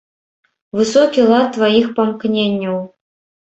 [0.79, 2.85] Высокі лад тваіх памкненняў!